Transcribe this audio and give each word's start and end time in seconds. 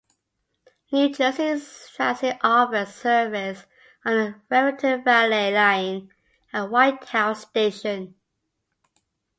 New 0.91 1.13
Jersey 1.13 1.63
Transit 1.93 2.35
offers 2.41 2.95
service 2.95 3.65
on 4.03 4.15
the 4.17 4.35
Raritan 4.49 5.03
Valley 5.03 5.53
Line 5.53 6.11
at 6.51 6.71
White 6.71 7.03
House 7.09 7.41
Station. 7.43 8.15